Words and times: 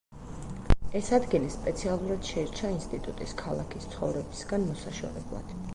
ეს 0.99 1.11
ადგილი 1.17 1.51
სპეციალურად 1.55 2.31
შეირჩა 2.31 2.73
ინსტიტუტის 2.79 3.39
ქალაქის 3.47 3.89
ცხოვრებისგან 3.95 4.71
მოსაშორებლად. 4.73 5.59